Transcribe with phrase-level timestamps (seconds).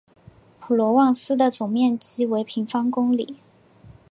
[0.59, 3.37] 普罗旺斯的总面积为平方公里。